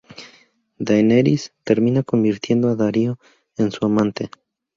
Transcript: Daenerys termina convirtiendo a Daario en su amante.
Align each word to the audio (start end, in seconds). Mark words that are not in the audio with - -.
Daenerys 0.79 1.51
termina 1.63 2.01
convirtiendo 2.01 2.69
a 2.69 2.75
Daario 2.75 3.19
en 3.57 3.71
su 3.71 3.85
amante. 3.85 4.31